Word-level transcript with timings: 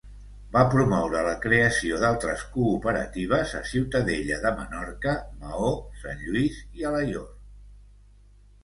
Va 0.53 0.61
promoure 0.69 1.19
la 1.27 1.33
creació 1.43 1.99
d'altres 2.03 2.45
cooperatives 2.55 3.53
a 3.61 3.61
Ciutadella 3.73 4.41
de 4.47 4.55
Menorca, 4.63 5.15
Maó, 5.45 5.71
Sant 6.07 6.27
Lluís 6.27 6.61
i 6.81 6.91
Alaior. 6.93 7.31